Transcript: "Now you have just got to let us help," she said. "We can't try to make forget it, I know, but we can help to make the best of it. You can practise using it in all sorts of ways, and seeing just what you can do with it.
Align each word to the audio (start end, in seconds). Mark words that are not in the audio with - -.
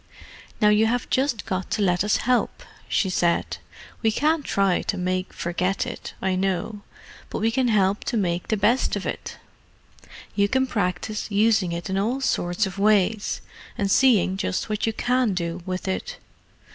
"Now 0.59 0.69
you 0.69 0.87
have 0.87 1.11
just 1.11 1.45
got 1.45 1.69
to 1.69 1.83
let 1.83 2.03
us 2.03 2.17
help," 2.25 2.63
she 2.89 3.07
said. 3.07 3.57
"We 4.01 4.11
can't 4.11 4.43
try 4.43 4.81
to 4.81 4.97
make 4.97 5.31
forget 5.31 5.85
it, 5.85 6.15
I 6.23 6.33
know, 6.33 6.81
but 7.29 7.37
we 7.37 7.51
can 7.51 7.67
help 7.67 8.03
to 8.05 8.17
make 8.17 8.47
the 8.47 8.57
best 8.57 8.95
of 8.95 9.05
it. 9.05 9.37
You 10.33 10.49
can 10.49 10.65
practise 10.65 11.29
using 11.29 11.71
it 11.71 11.87
in 11.87 11.99
all 11.99 12.19
sorts 12.19 12.65
of 12.65 12.79
ways, 12.79 13.41
and 13.77 13.91
seeing 13.91 14.37
just 14.37 14.69
what 14.69 14.87
you 14.87 14.93
can 14.93 15.35
do 15.35 15.61
with 15.67 15.87
it. 15.87 16.17